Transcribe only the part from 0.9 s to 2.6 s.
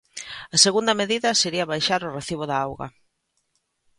medida sería baixar o recibo da